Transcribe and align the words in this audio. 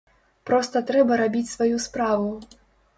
Проста 0.49 0.81
трэба 0.89 1.21
рабіць 1.23 1.47
сваю 1.55 1.77
справу. 1.87 2.37